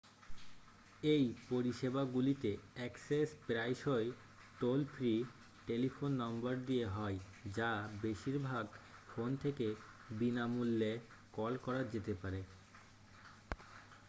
[1.07, 4.07] এই পরিষেবাগুলিতে অ্যাক্সেস প্রায়শই
[4.59, 5.13] টোল-ফ্রি
[5.67, 7.17] টেলিফোন নম্বর দিয়ে হয়
[7.53, 7.71] যা
[8.01, 8.65] বেশিরভাগ
[9.07, 9.67] ফোন থেকে
[10.11, 10.91] বিনা মূল্যে
[11.33, 12.41] কল করা যেতে পারে